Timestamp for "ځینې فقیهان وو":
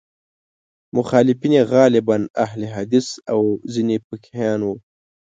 3.73-4.75